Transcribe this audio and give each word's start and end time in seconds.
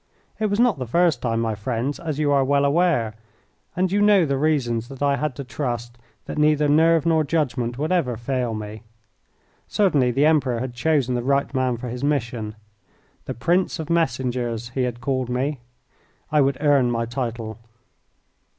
It 0.39 0.47
was 0.47 0.59
not 0.59 0.79
the 0.79 0.87
first 0.87 1.21
time, 1.21 1.39
my 1.41 1.53
friends, 1.53 1.99
as 1.99 2.17
you 2.17 2.31
are 2.31 2.43
well 2.43 2.65
aware, 2.65 3.13
and 3.75 3.91
you 3.91 4.01
know 4.01 4.25
the 4.25 4.35
reasons 4.35 4.87
that 4.87 5.03
I 5.03 5.15
had 5.15 5.35
to 5.35 5.43
trust 5.43 5.95
that 6.25 6.39
neither 6.39 6.67
nerve 6.67 7.05
nor 7.05 7.23
judgment 7.23 7.77
would 7.77 7.91
ever 7.91 8.17
fail 8.17 8.55
me. 8.55 8.81
Certainly, 9.67 10.09
the 10.09 10.25
Emperor 10.25 10.59
had 10.59 10.73
chosen 10.73 11.13
the 11.13 11.21
right 11.21 11.53
man 11.53 11.77
for 11.77 11.87
his 11.89 12.03
mission. 12.03 12.55
"The 13.25 13.35
prince 13.35 13.77
of 13.77 13.91
messengers" 13.91 14.69
he 14.69 14.81
had 14.85 15.01
called 15.01 15.29
me. 15.29 15.59
I 16.31 16.41
would 16.41 16.57
earn 16.59 16.89
my 16.89 17.05
title. 17.05 17.59